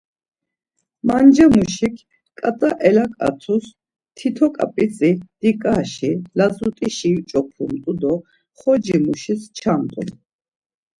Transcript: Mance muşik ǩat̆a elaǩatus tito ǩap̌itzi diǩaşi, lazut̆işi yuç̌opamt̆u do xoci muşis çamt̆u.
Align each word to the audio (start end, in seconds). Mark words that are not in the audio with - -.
Mance 1.07 1.45
muşik 1.53 1.95
ǩat̆a 2.39 2.71
elaǩatus 2.87 3.65
tito 4.15 4.47
ǩap̌itzi 4.55 5.11
diǩaşi, 5.39 6.11
lazut̆işi 6.37 7.07
yuç̌opamt̆u 7.13 7.93
do 8.01 8.13
xoci 8.59 8.97
muşis 9.05 9.41
çamt̆u. 9.57 10.03